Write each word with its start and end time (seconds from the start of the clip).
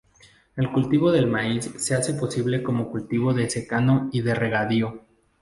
El 0.55 0.71
cultivo 0.71 1.11
del 1.11 1.27
maíz 1.27 1.71
se 1.77 1.93
hace 1.93 2.15
posible 2.15 2.63
como 2.63 2.89
cultivo 2.89 3.35
de 3.35 3.47
secano 3.51 4.09
y 4.11 4.21
de 4.21 4.33
regadío. 4.33 5.03